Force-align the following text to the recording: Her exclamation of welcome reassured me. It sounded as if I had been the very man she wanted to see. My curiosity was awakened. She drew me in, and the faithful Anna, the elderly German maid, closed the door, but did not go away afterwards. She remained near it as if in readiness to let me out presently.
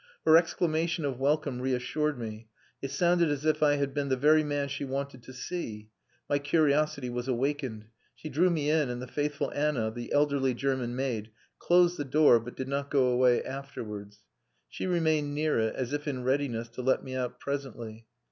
Her 0.25 0.35
exclamation 0.35 1.05
of 1.05 1.19
welcome 1.19 1.61
reassured 1.61 2.17
me. 2.17 2.47
It 2.81 2.89
sounded 2.89 3.29
as 3.29 3.45
if 3.45 3.61
I 3.61 3.75
had 3.75 3.93
been 3.93 4.09
the 4.09 4.17
very 4.17 4.43
man 4.43 4.67
she 4.67 4.83
wanted 4.83 5.21
to 5.21 5.31
see. 5.31 5.91
My 6.27 6.39
curiosity 6.39 7.07
was 7.07 7.27
awakened. 7.27 7.85
She 8.15 8.27
drew 8.27 8.49
me 8.49 8.71
in, 8.71 8.89
and 8.89 8.99
the 8.99 9.05
faithful 9.05 9.51
Anna, 9.53 9.91
the 9.91 10.11
elderly 10.11 10.55
German 10.55 10.95
maid, 10.95 11.29
closed 11.59 11.97
the 11.97 12.03
door, 12.03 12.39
but 12.39 12.55
did 12.55 12.67
not 12.67 12.89
go 12.89 13.09
away 13.09 13.43
afterwards. 13.43 14.23
She 14.67 14.87
remained 14.87 15.35
near 15.35 15.59
it 15.59 15.75
as 15.75 15.93
if 15.93 16.07
in 16.07 16.23
readiness 16.23 16.67
to 16.69 16.81
let 16.81 17.03
me 17.03 17.15
out 17.15 17.39
presently. 17.39 18.07